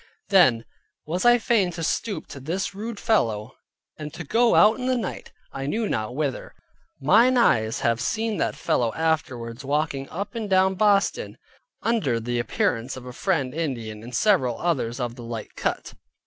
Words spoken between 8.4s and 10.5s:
fellow afterwards walking up and